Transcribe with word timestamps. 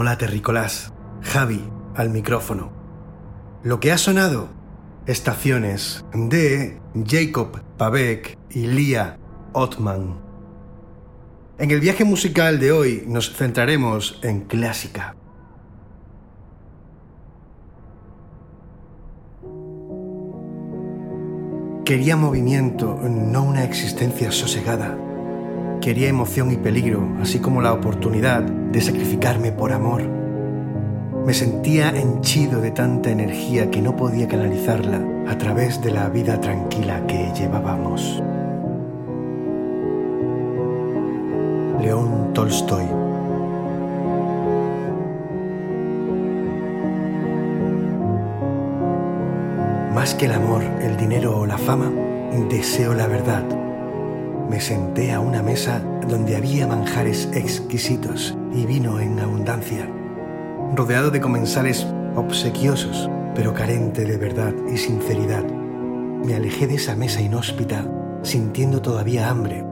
Hola 0.00 0.16
terrícolas, 0.16 0.92
Javi 1.22 1.60
al 1.96 2.10
micrófono. 2.10 2.70
Lo 3.64 3.80
que 3.80 3.90
ha 3.90 3.98
sonado, 3.98 4.48
estaciones 5.06 6.04
de 6.14 6.80
Jacob 7.04 7.60
Pavek 7.76 8.38
y 8.48 8.68
Lia 8.68 9.18
Ottman. 9.54 10.20
En 11.58 11.72
el 11.72 11.80
viaje 11.80 12.04
musical 12.04 12.60
de 12.60 12.70
hoy 12.70 13.02
nos 13.08 13.34
centraremos 13.34 14.20
en 14.22 14.42
clásica. 14.42 15.16
Quería 21.84 22.16
movimiento, 22.16 23.00
no 23.02 23.42
una 23.42 23.64
existencia 23.64 24.30
sosegada. 24.30 25.07
Quería 25.80 26.08
emoción 26.08 26.50
y 26.50 26.56
peligro, 26.56 27.16
así 27.22 27.38
como 27.38 27.62
la 27.62 27.72
oportunidad 27.72 28.42
de 28.42 28.80
sacrificarme 28.80 29.52
por 29.52 29.72
amor. 29.72 30.02
Me 31.24 31.32
sentía 31.32 31.90
henchido 31.90 32.60
de 32.60 32.72
tanta 32.72 33.10
energía 33.10 33.70
que 33.70 33.80
no 33.80 33.94
podía 33.94 34.26
canalizarla 34.26 35.00
a 35.28 35.38
través 35.38 35.80
de 35.80 35.92
la 35.92 36.08
vida 36.08 36.40
tranquila 36.40 37.06
que 37.06 37.32
llevábamos. 37.32 38.22
León 41.80 42.32
Tolstoy 42.34 42.84
Más 49.94 50.14
que 50.14 50.26
el 50.26 50.32
amor, 50.32 50.62
el 50.82 50.96
dinero 50.96 51.38
o 51.38 51.46
la 51.46 51.58
fama, 51.58 51.90
deseo 52.48 52.94
la 52.94 53.06
verdad 53.06 53.67
me 54.48 54.60
senté 54.60 55.12
a 55.12 55.20
una 55.20 55.42
mesa 55.42 55.80
donde 56.08 56.36
había 56.36 56.66
manjares 56.66 57.28
exquisitos 57.32 58.36
y 58.52 58.64
vino 58.64 58.98
en 58.98 59.20
abundancia, 59.20 59.88
rodeado 60.74 61.10
de 61.10 61.20
comensales 61.20 61.86
obsequiosos, 62.16 63.10
pero 63.34 63.52
carente 63.52 64.04
de 64.04 64.16
verdad 64.16 64.54
y 64.72 64.78
sinceridad. 64.78 65.44
Me 65.44 66.34
alejé 66.34 66.66
de 66.66 66.76
esa 66.76 66.96
mesa 66.96 67.20
inhóspita, 67.20 67.86
sintiendo 68.22 68.80
todavía 68.80 69.28
hambre. 69.28 69.64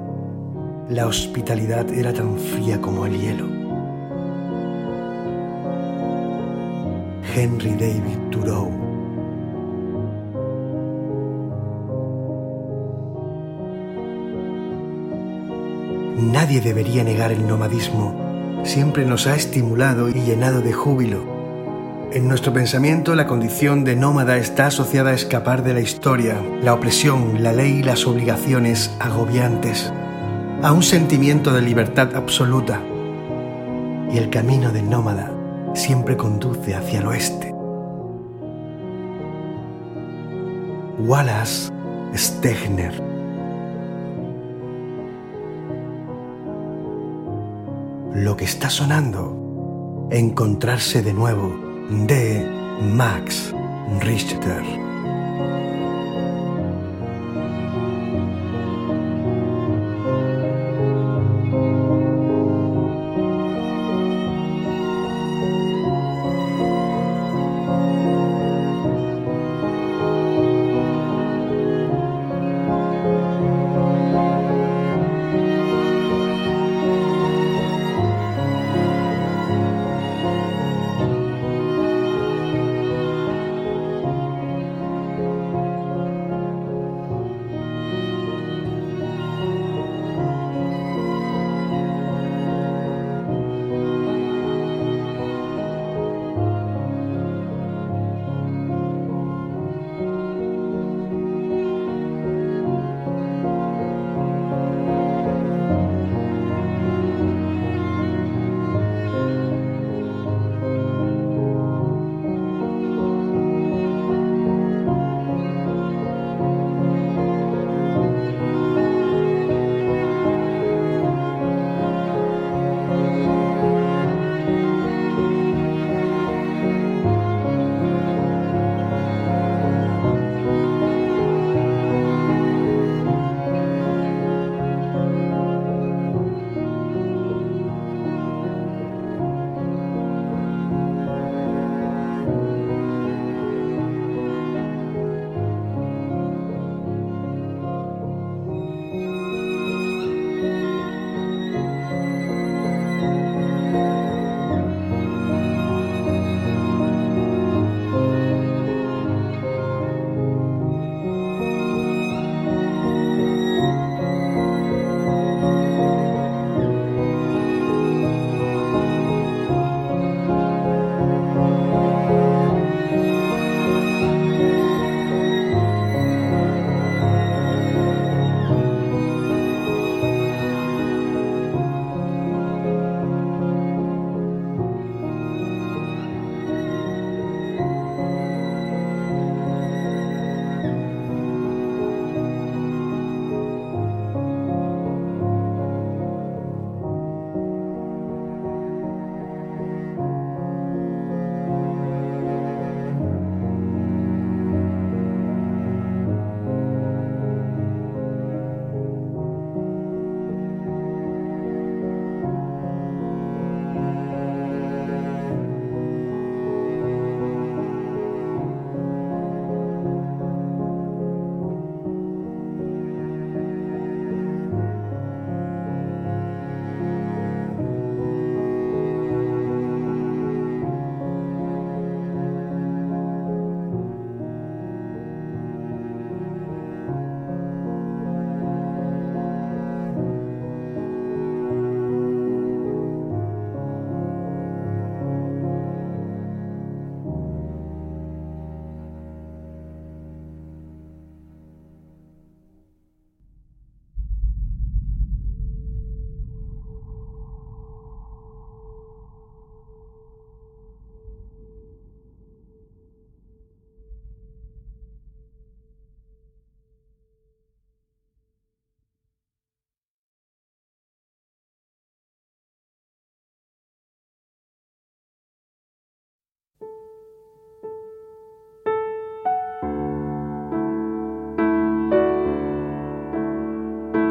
La 0.89 1.07
hospitalidad 1.07 1.91
era 1.91 2.13
tan 2.13 2.39
fría 2.39 2.81
como 2.81 3.07
el 3.07 3.19
hielo. 3.19 3.47
Henry 7.35 7.73
David 7.73 8.19
Thoreau 8.31 8.86
Nadie 16.37 16.61
debería 16.61 17.03
negar 17.03 17.33
el 17.33 17.49
nomadismo. 17.49 18.61
Siempre 18.63 19.07
nos 19.07 19.27
ha 19.27 19.35
estimulado 19.35 20.11
y 20.11 20.21
llenado 20.21 20.61
de 20.61 20.75
júbilo. 20.75 21.25
En 22.13 22.29
nuestro 22.29 22.53
pensamiento 22.53 23.15
la 23.15 23.27
condición 23.27 23.85
de 23.85 23.97
nómada 23.97 24.37
está 24.37 24.67
asociada 24.67 25.13
a 25.13 25.15
escapar 25.15 25.65
de 25.65 25.73
la 25.73 25.81
historia, 25.81 26.39
la 26.61 26.75
opresión, 26.75 27.43
la 27.43 27.55
ley 27.55 27.79
y 27.79 27.83
las 27.83 28.07
obligaciones 28.07 28.95
agobiantes, 29.01 29.91
a 30.63 30.73
un 30.73 30.83
sentimiento 30.83 31.55
de 31.55 31.63
libertad 31.63 32.15
absoluta. 32.15 32.83
Y 34.13 34.19
el 34.19 34.29
camino 34.29 34.73
del 34.73 34.91
nómada 34.91 35.33
siempre 35.73 36.19
conduce 36.19 36.75
hacia 36.75 36.99
el 36.99 37.07
oeste. 37.07 37.55
Wallace 40.99 41.73
Stegner 42.15 43.16
lo 48.17 48.35
que 48.35 48.47
está 48.47 48.71
sonando, 48.71 50.09
encontrarse 50.11 51.03
de 51.03 51.13
nuevo 51.13 51.55
de 52.07 52.49
Max 52.81 53.55
Richter. 54.01 54.86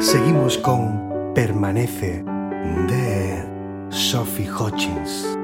Seguimos 0.06 0.56
con 0.58 1.34
Permanece 1.34 2.22
de 2.86 3.44
Sophie 3.90 4.48
Hutchins. 4.48 5.35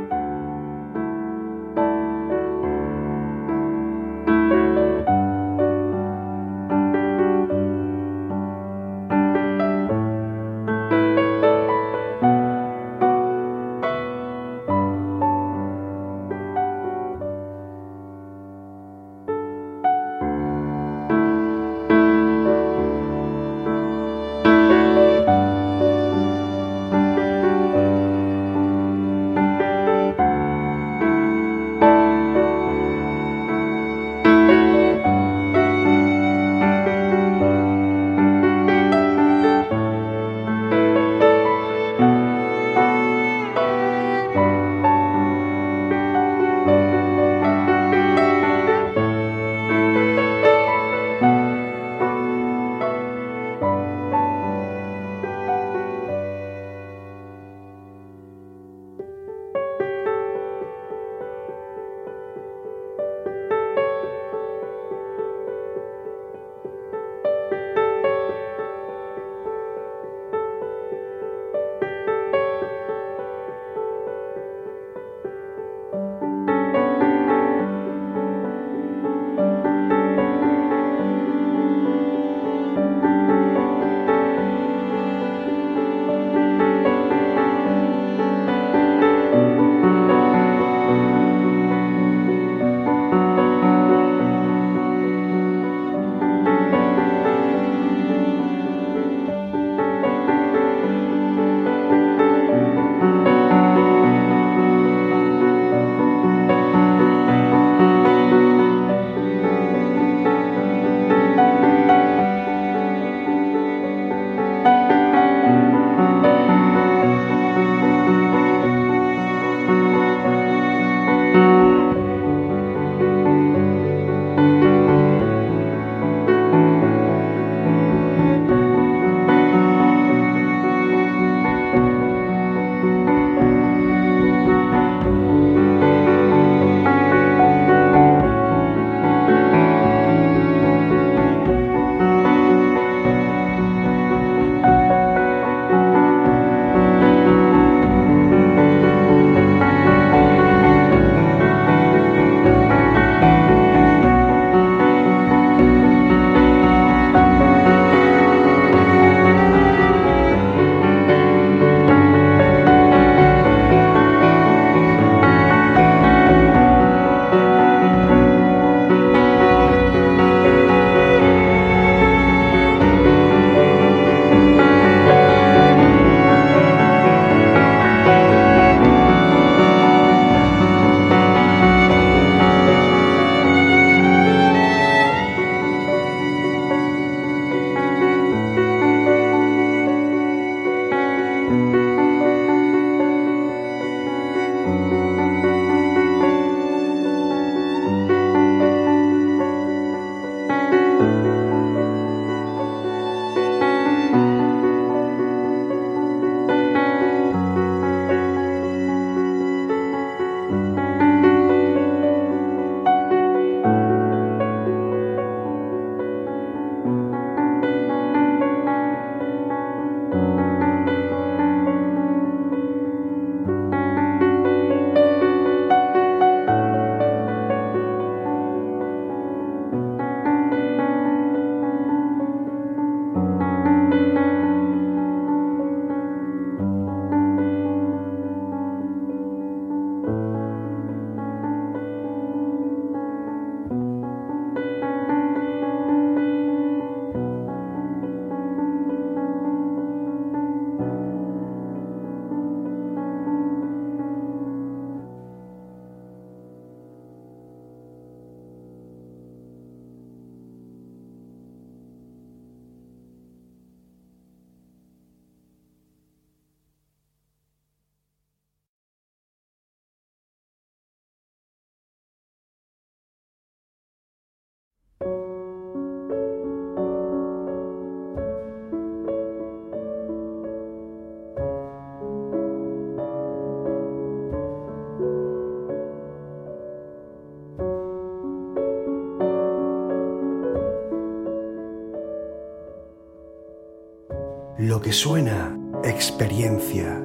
Que 294.92 294.98
suena 294.98 295.58
experiencia 295.84 297.02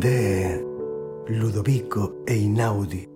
de 0.00 0.66
Ludovico 1.28 2.24
Einaudi. 2.26 3.13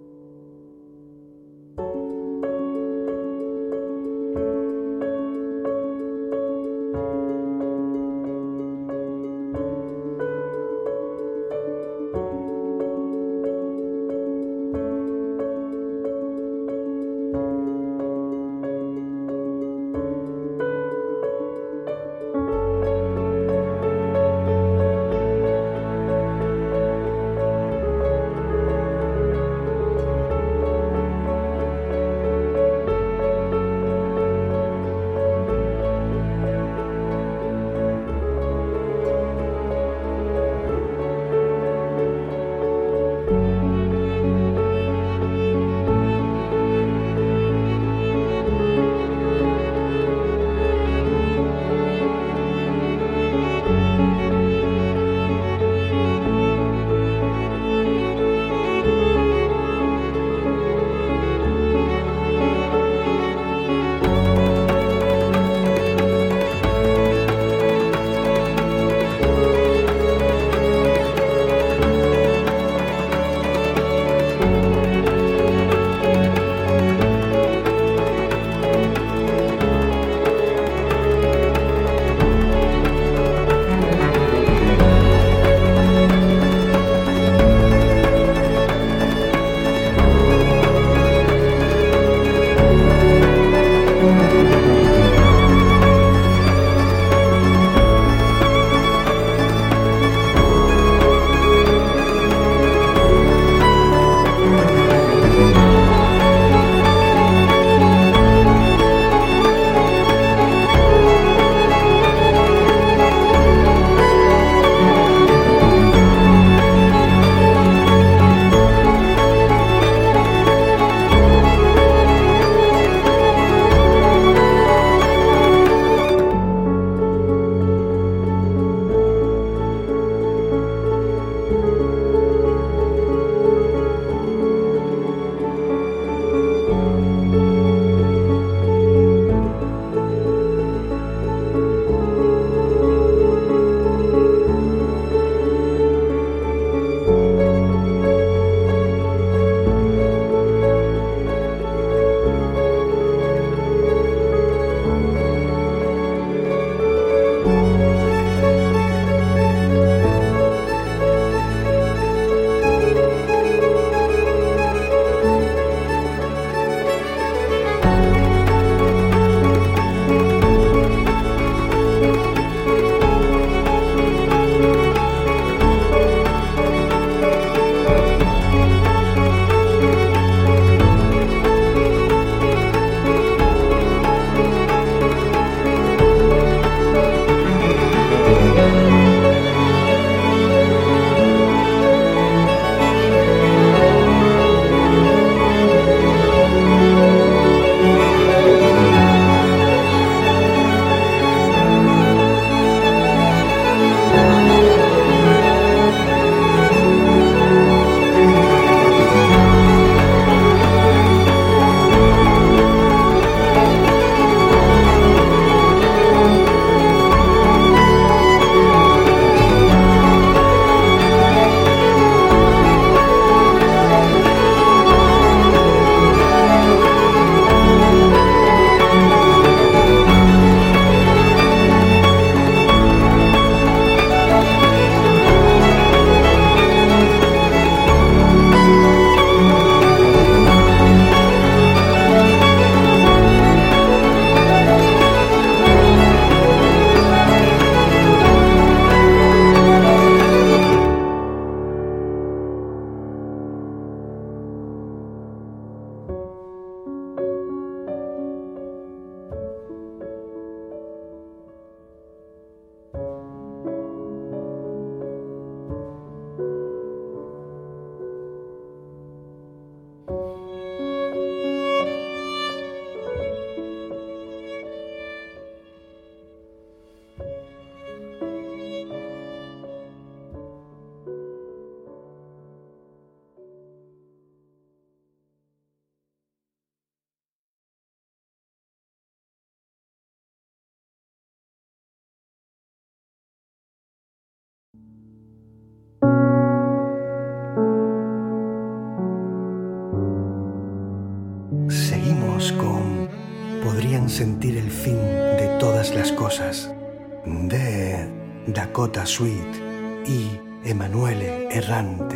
Dakota 308.79 309.05
Sweet 309.05 310.07
y 310.07 310.39
Emanuele 310.63 311.49
Errante. 311.51 312.15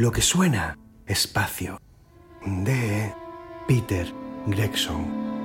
Lo 0.00 0.12
que 0.12 0.22
suena, 0.22 0.78
espacio, 1.08 1.80
de 2.46 3.12
Peter 3.66 4.06
Gregson. 4.46 5.37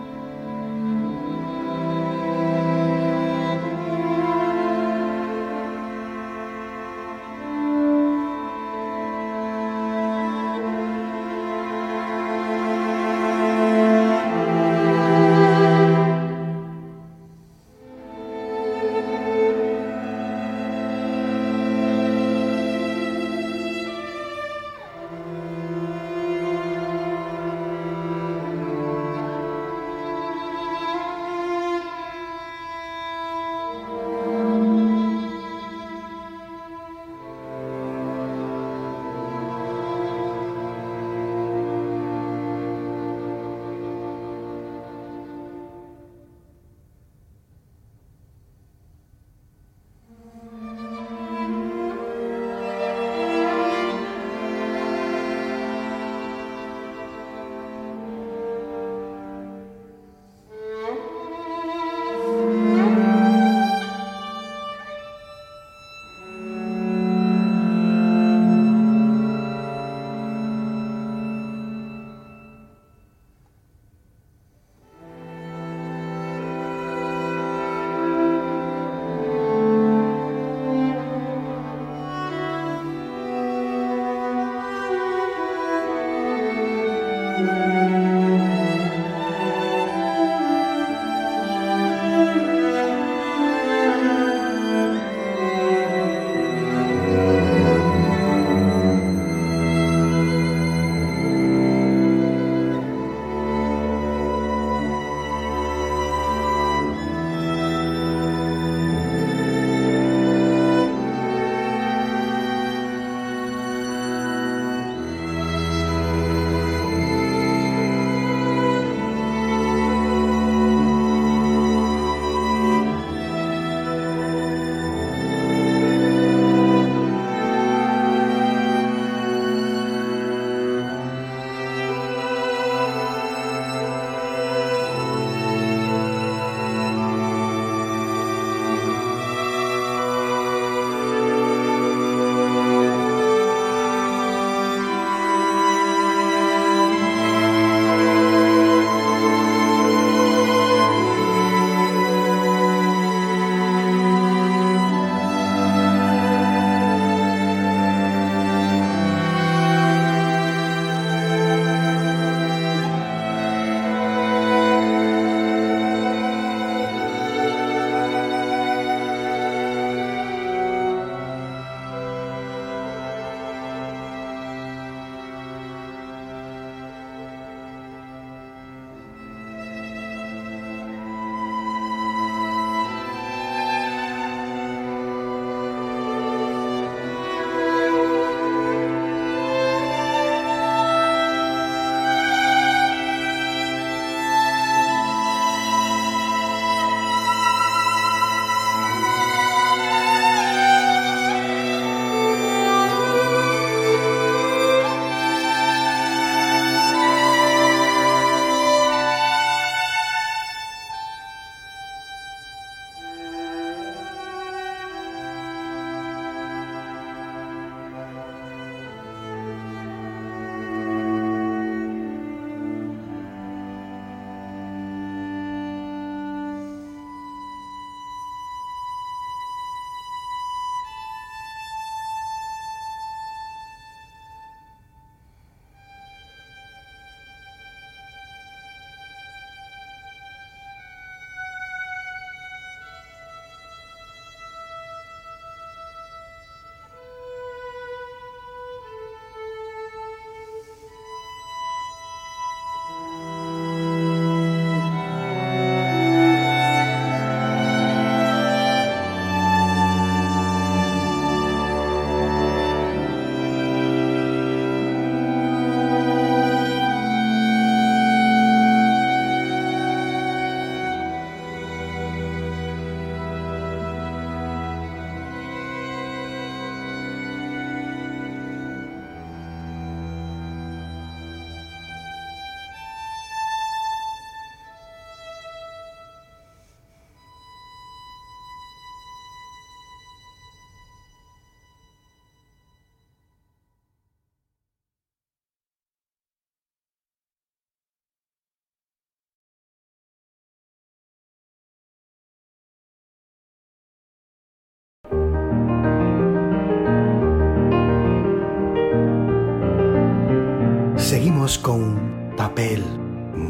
Papel 312.54 312.84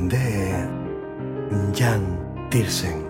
de 0.08 0.66
Jan 1.76 2.48
Tiersen. 2.50 3.03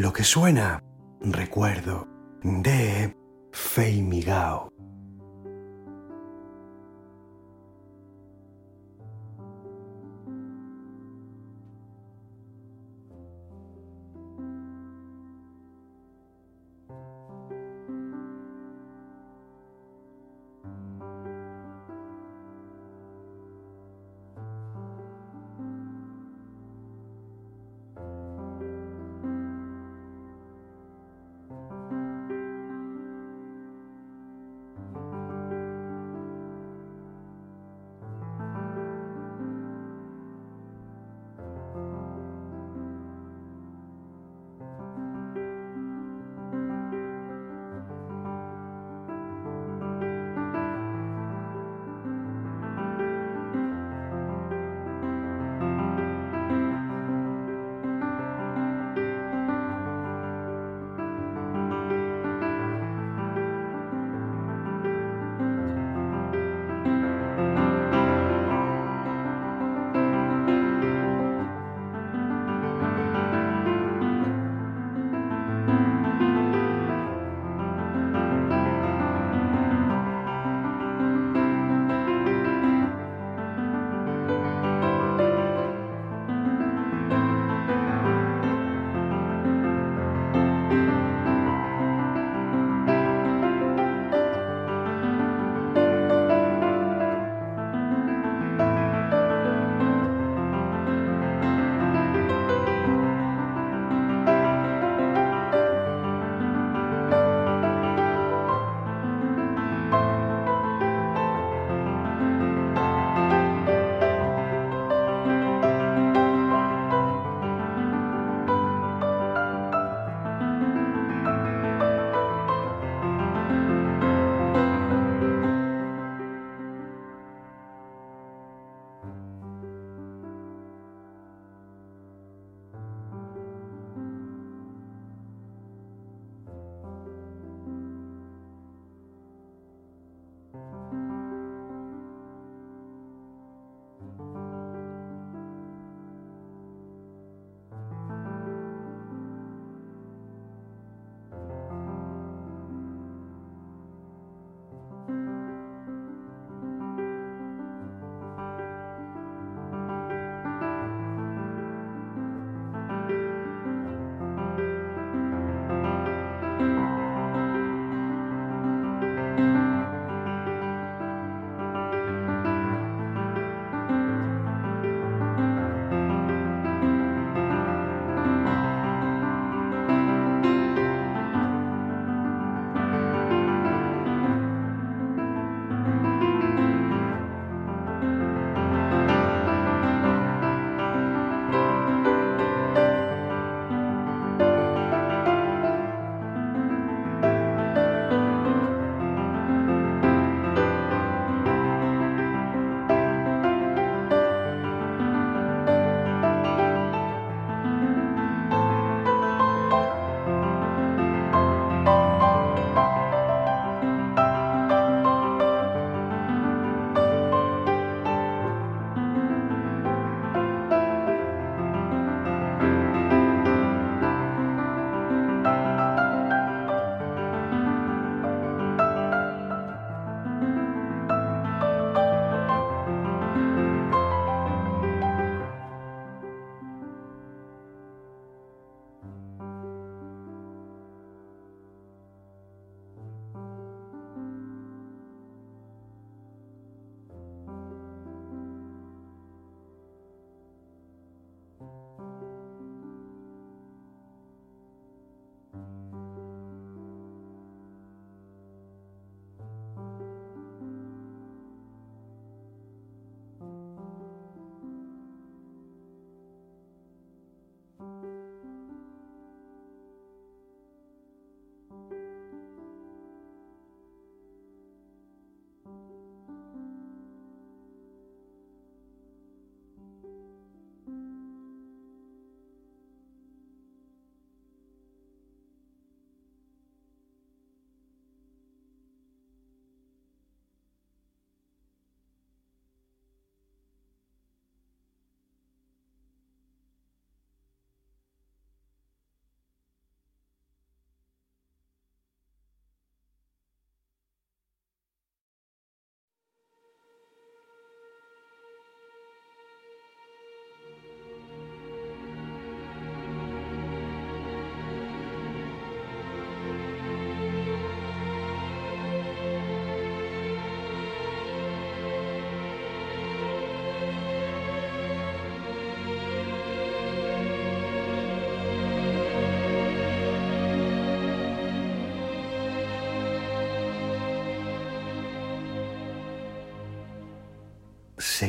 Lo 0.00 0.12
que 0.12 0.22
suena, 0.22 0.84
recuerdo, 1.20 2.06
de 2.44 3.16
Fei 3.50 4.00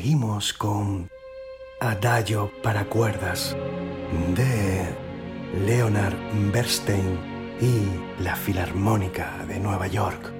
seguimos 0.01 0.53
con 0.53 1.09
Adagio 1.81 2.49
para 2.63 2.85
cuerdas 2.85 3.53
de 4.33 4.95
Leonard 5.65 6.15
Bernstein 6.53 7.19
y 7.59 8.23
la 8.23 8.33
Filarmónica 8.37 9.43
de 9.45 9.59
Nueva 9.59 9.87
York. 9.87 10.38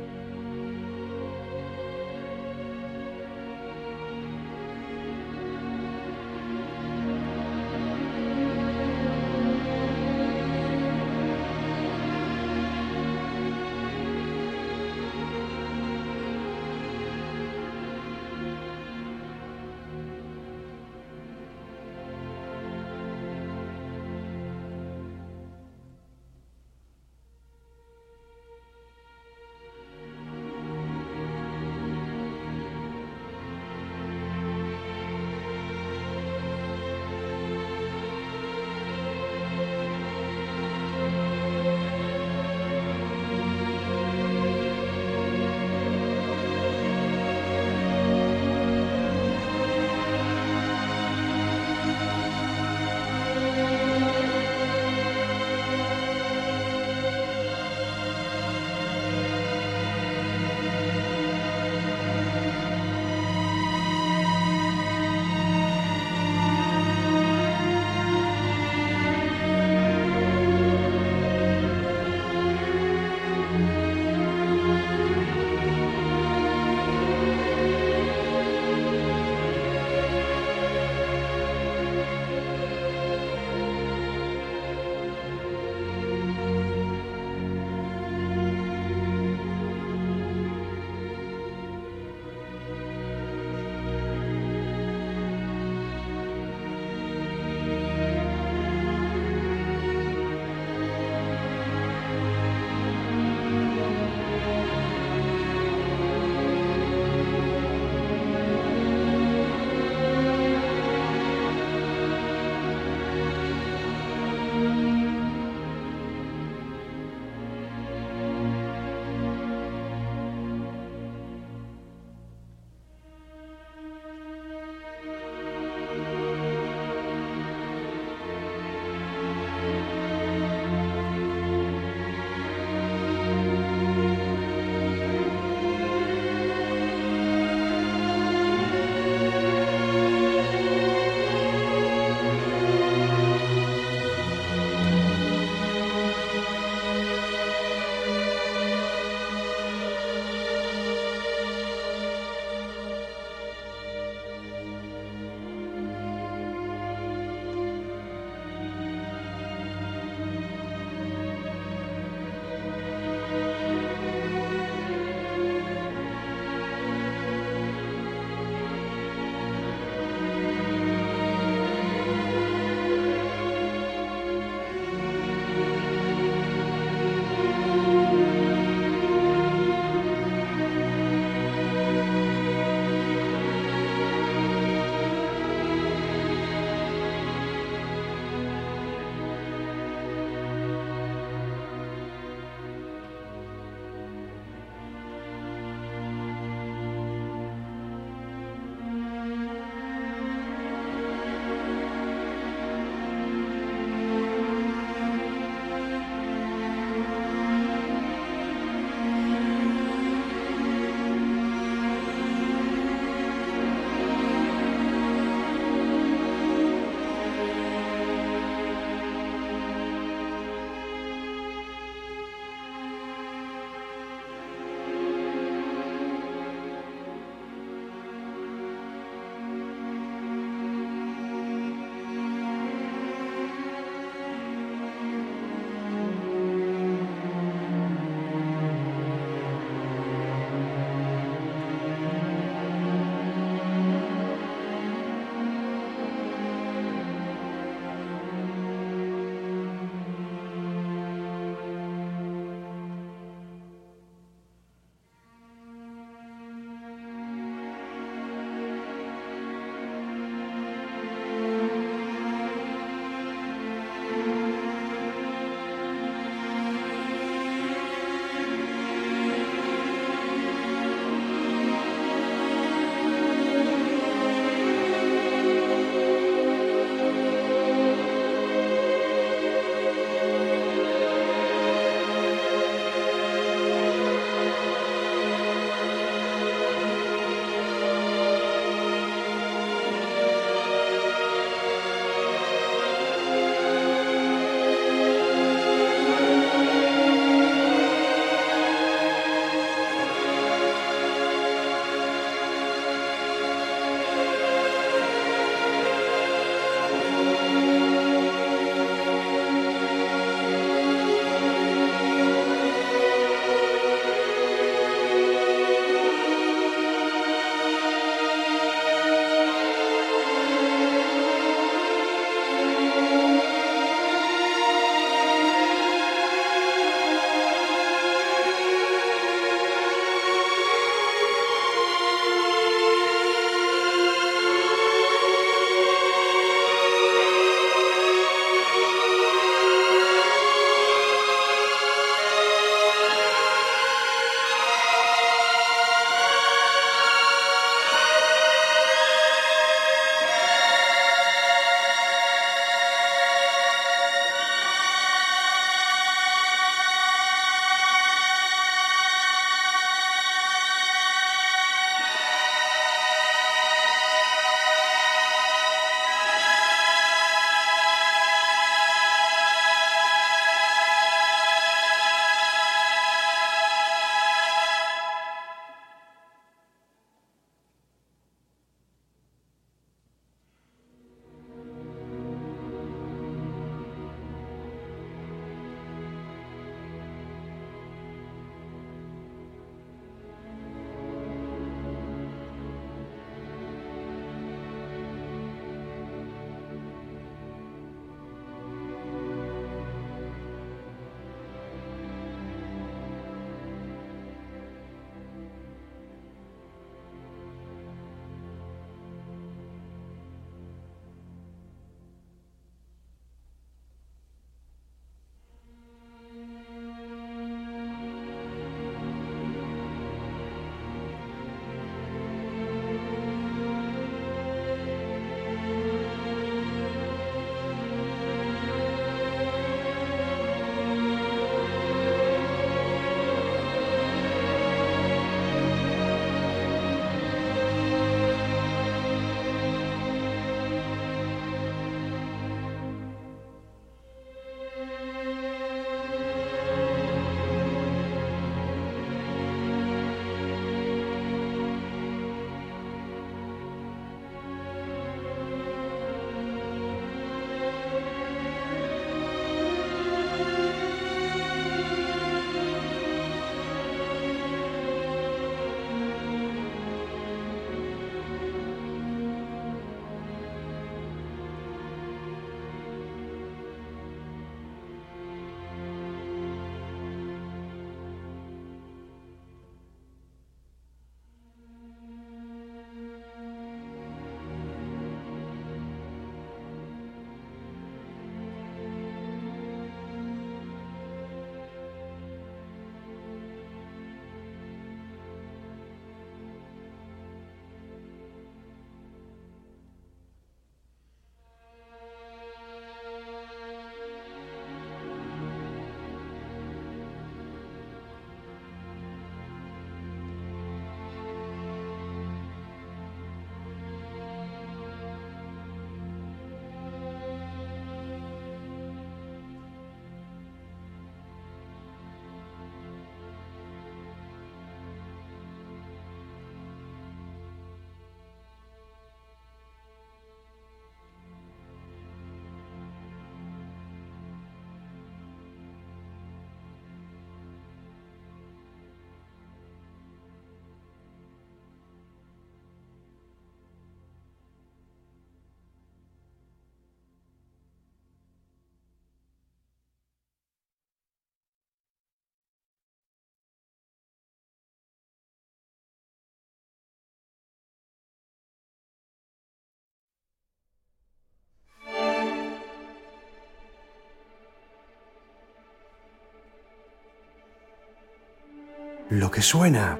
Lo 569.10 569.32
que 569.32 569.41
suena 569.41 569.99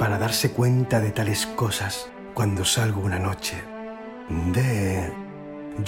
para 0.00 0.18
darse 0.18 0.50
cuenta 0.50 0.98
de 0.98 1.12
tales 1.12 1.46
cosas 1.46 2.10
cuando 2.34 2.64
salgo 2.64 3.00
una 3.00 3.20
noche. 3.20 3.62
De 4.52 5.12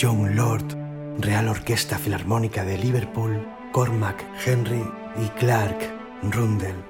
John 0.00 0.36
Lord, 0.36 0.76
Real 1.18 1.48
Orquesta 1.48 1.98
Filarmónica 1.98 2.64
de 2.64 2.78
Liverpool, 2.78 3.44
Cormac 3.72 4.24
Henry 4.46 4.84
y 5.20 5.28
Clark 5.40 5.78
Rundell. 6.22 6.89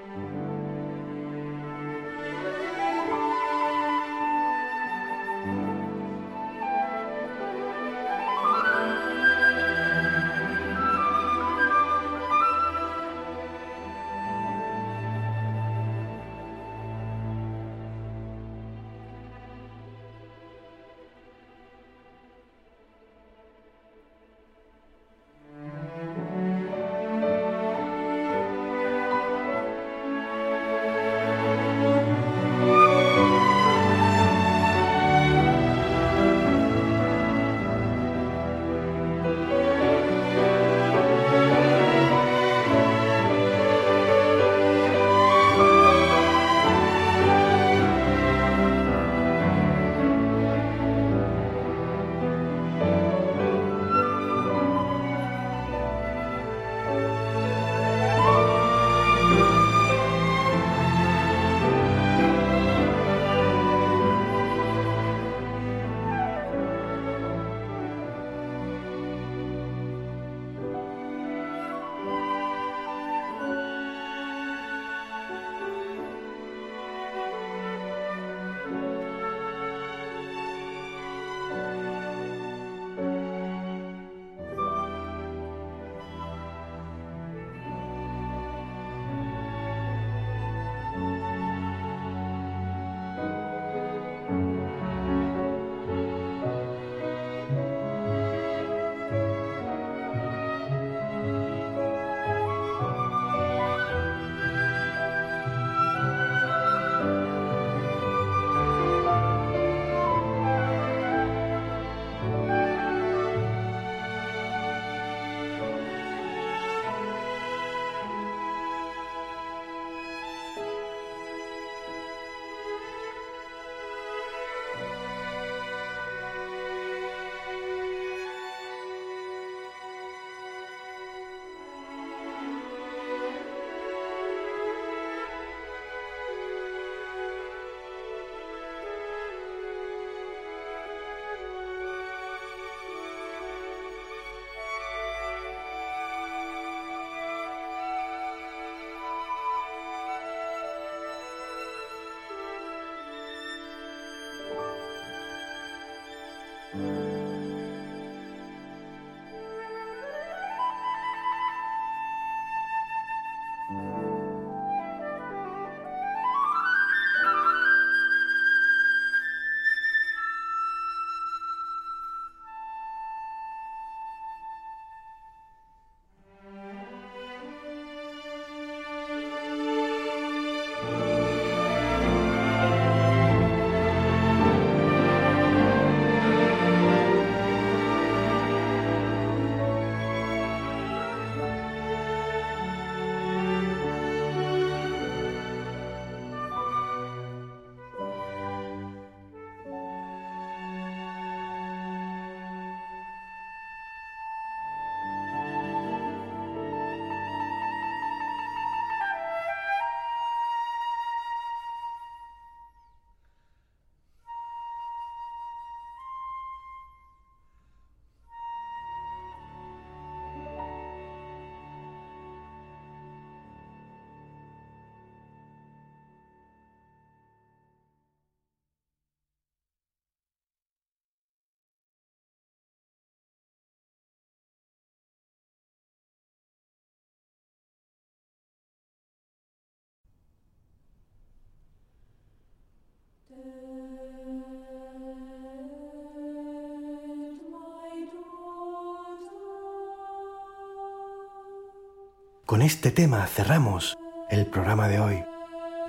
Con 252.51 252.63
este 252.63 252.91
tema 252.91 253.27
cerramos 253.27 253.97
el 254.29 254.45
programa 254.45 254.89
de 254.89 254.99
hoy. 254.99 255.25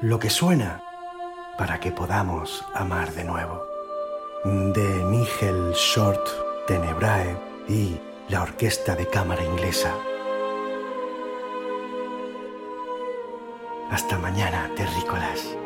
Lo 0.01 0.19
que 0.19 0.29
suena 0.29 0.83
para 1.57 1.79
que 1.79 1.91
podamos 1.91 2.63
amar 2.75 3.13
de 3.13 3.23
nuevo. 3.23 3.63
De 4.45 5.03
Nigel 5.05 5.73
Short 5.73 6.23
Tenebrae 6.67 7.35
y 7.67 7.99
la 8.29 8.43
Orquesta 8.43 8.95
de 8.95 9.07
Cámara 9.07 9.43
Inglesa. 9.43 9.91
Hasta 13.89 14.19
mañana, 14.19 14.71
terrícolas. 14.75 15.60